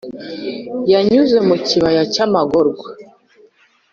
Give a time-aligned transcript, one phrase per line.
[0.91, 2.89] yanyuze mu kibaya cy'amagorwa,